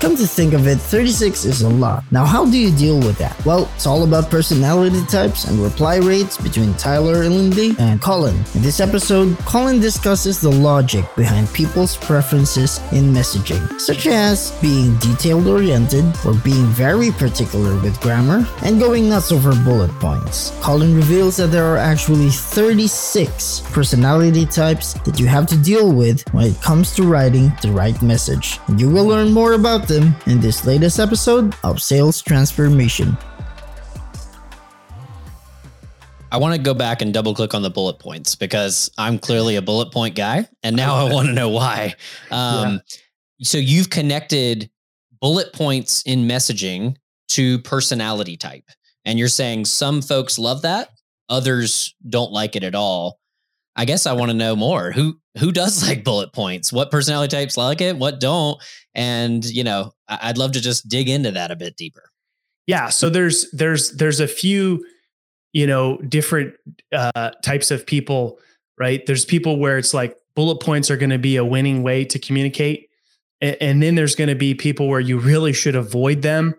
[0.00, 2.04] Come to think of it, 36 is a lot.
[2.12, 3.34] Now, how do you deal with that?
[3.44, 8.36] Well, it's all about personality types and reply rates between Tyler and Lindy and Colin.
[8.54, 14.96] In this episode, Colin discusses the logic behind people's preferences in messaging, such as being
[14.98, 20.52] detailed oriented or being very particular with grammar and going nuts over bullet points.
[20.60, 26.22] Colin reveals that there are actually 36 personality types that you have to deal with
[26.32, 28.60] when it comes to writing the right message.
[28.68, 33.16] And you will learn more about them in this latest episode of Sales Transformation.
[36.30, 39.56] I want to go back and double click on the bullet points because I'm clearly
[39.56, 40.46] a bullet point guy.
[40.62, 41.94] And now I want to know why.
[42.30, 42.78] Um, yeah.
[43.40, 44.68] So you've connected
[45.20, 46.96] bullet points in messaging
[47.28, 48.64] to personality type.
[49.04, 50.90] And you're saying some folks love that,
[51.28, 53.18] others don't like it at all.
[53.78, 54.90] I guess I want to know more.
[54.90, 56.72] Who who does like bullet points?
[56.72, 57.96] What personality types like it?
[57.96, 58.60] What don't?
[58.94, 62.10] And you know, I'd love to just dig into that a bit deeper.
[62.66, 62.88] Yeah.
[62.90, 64.84] So there's there's there's a few,
[65.52, 66.54] you know, different
[66.92, 68.38] uh, types of people.
[68.78, 69.06] Right.
[69.06, 72.18] There's people where it's like bullet points are going to be a winning way to
[72.18, 72.90] communicate,
[73.40, 76.54] and, and then there's going to be people where you really should avoid them.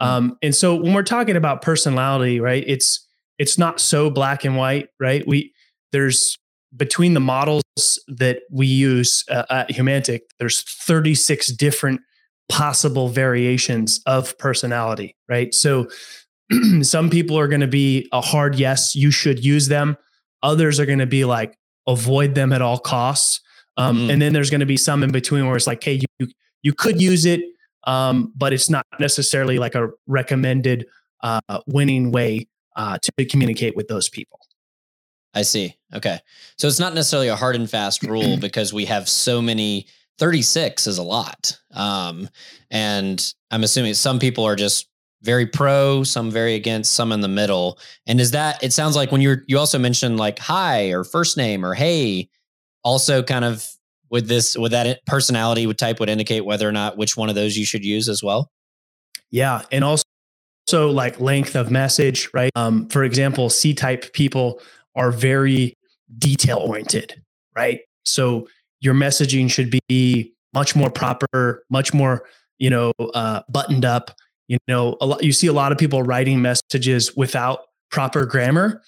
[0.00, 0.06] Mm-hmm.
[0.06, 3.06] Um, and so when we're talking about personality, right, it's
[3.38, 5.26] it's not so black and white, right?
[5.26, 5.54] We
[5.92, 6.38] there's
[6.76, 7.62] between the models
[8.08, 12.00] that we use uh, at Humantic, there's 36 different
[12.48, 15.54] possible variations of personality, right?
[15.54, 15.88] So
[16.82, 19.96] some people are going to be a hard yes, you should use them.
[20.42, 21.54] Others are going to be like
[21.86, 23.40] avoid them at all costs.
[23.76, 24.12] Um, mm.
[24.12, 26.28] And then there's going to be some in between where it's like, hey, you
[26.62, 27.40] you could use it,
[27.84, 30.86] um, but it's not necessarily like a recommended
[31.22, 34.40] uh, winning way uh, to communicate with those people.
[35.34, 35.76] I see.
[35.94, 36.18] Okay.
[36.56, 39.86] So it's not necessarily a hard and fast rule because we have so many
[40.18, 41.58] 36 is a lot.
[41.72, 42.28] Um,
[42.70, 44.88] and I'm assuming some people are just
[45.22, 47.78] very pro, some very against, some in the middle.
[48.06, 51.36] And is that it sounds like when you're you also mentioned like hi or first
[51.36, 52.28] name or hey,
[52.84, 53.66] also kind of
[54.10, 57.34] with this with that personality would type would indicate whether or not which one of
[57.34, 58.50] those you should use as well.
[59.30, 59.62] Yeah.
[59.70, 60.04] And also
[60.68, 62.50] so like length of message, right?
[62.54, 64.60] Um, for example, C type people
[64.98, 65.74] are very
[66.18, 67.22] detail oriented,
[67.56, 67.80] right?
[68.04, 68.48] So
[68.80, 72.24] your messaging should be much more proper, much more,
[72.58, 74.10] you know, uh, buttoned up.
[74.48, 77.60] You know, a lot, you see a lot of people writing messages without
[77.90, 78.82] proper grammar,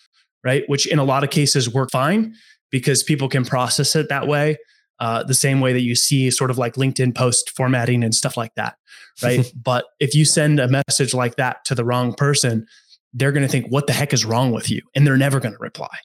[0.44, 0.65] right?
[0.66, 2.34] Which in a lot of cases work fine
[2.70, 4.56] because people can process it that way.
[4.99, 8.37] Uh, the same way that you see sort of like LinkedIn post formatting and stuff
[8.37, 8.76] like that,
[9.22, 9.50] right?
[9.65, 12.66] but if you send a message like that to the wrong person,
[13.12, 15.54] they're going to think, "What the heck is wrong with you?" and they're never going
[15.54, 15.97] to reply.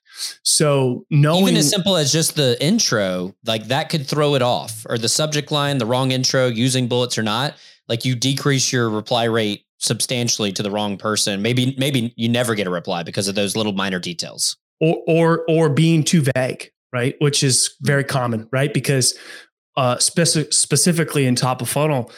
[0.44, 4.86] So knowing even as simple as just the intro, like that could throw it off,
[4.90, 7.56] or the subject line, the wrong intro, using bullets or not,
[7.88, 11.42] like you decrease your reply rate substantially to the wrong person.
[11.42, 15.46] Maybe maybe you never get a reply because of those little minor details, or or
[15.48, 17.16] or being too vague, right?
[17.20, 18.74] Which is very common, right?
[18.74, 19.18] Because
[19.78, 22.12] uh, speci- specifically in top of funnel,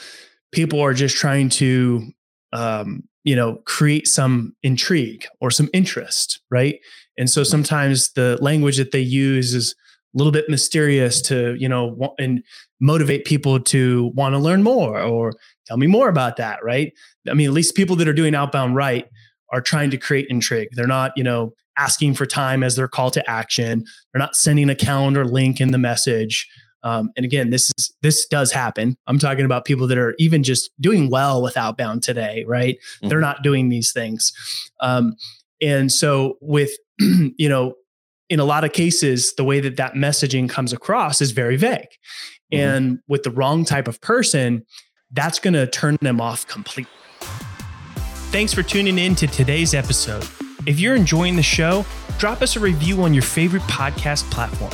[0.51, 2.07] people are just trying to
[2.53, 6.79] um, you know create some intrigue or some interest right?
[7.17, 9.75] And so sometimes the language that they use is
[10.15, 12.41] a little bit mysterious to you know and
[12.79, 15.33] motivate people to want to learn more or
[15.65, 16.93] tell me more about that right?
[17.29, 19.05] I mean at least people that are doing outbound right
[19.51, 20.69] are trying to create intrigue.
[20.71, 23.83] They're not you know asking for time as their call to action.
[24.11, 26.47] They're not sending a calendar link in the message
[26.83, 28.97] um, and again, this is this does happen.
[29.07, 32.77] I'm talking about people that are even just doing well with outbound today, right?
[32.77, 33.09] Mm-hmm.
[33.09, 34.33] They're not doing these things.
[34.79, 35.15] Um,
[35.61, 37.73] and so with you know,
[38.29, 41.89] in a lot of cases, the way that that messaging comes across is very vague.
[42.53, 42.59] Mm-hmm.
[42.59, 44.65] And with the wrong type of person,
[45.11, 46.91] that's going to turn them off completely.
[48.29, 50.27] Thanks for tuning in to today's episode.
[50.65, 51.85] If you're enjoying the show,
[52.17, 54.73] drop us a review on your favorite podcast platform